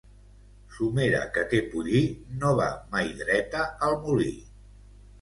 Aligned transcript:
Somera 0.77 1.19
que 1.35 1.43
té 1.51 1.59
pollí, 1.75 2.03
no 2.41 2.57
va 2.63 2.73
mai 2.97 3.15
dreta 3.23 3.71
al 3.91 3.99
molí. 4.09 4.31